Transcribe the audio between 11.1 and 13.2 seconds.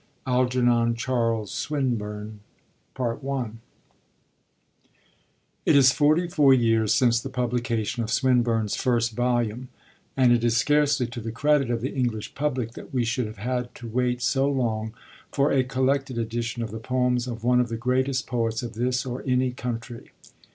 the credit of the English public that we